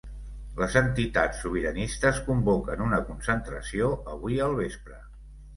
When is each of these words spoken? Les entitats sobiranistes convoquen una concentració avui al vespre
Les 0.61 0.77
entitats 0.79 1.43
sobiranistes 1.43 2.21
convoquen 2.29 2.81
una 2.87 3.01
concentració 3.11 3.95
avui 4.15 4.45
al 4.49 4.57
vespre 4.65 4.99